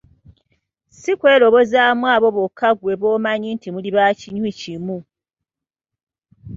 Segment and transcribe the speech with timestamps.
[0.99, 4.97] Si kwerobozaamu abo bokka ggwe b'omanyi nti muli bakinywi kimu.